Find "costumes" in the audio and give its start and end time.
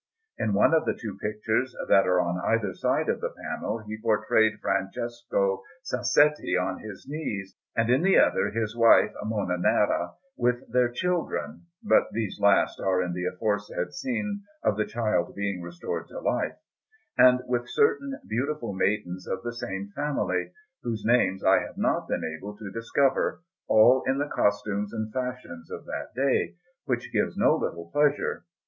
24.35-24.93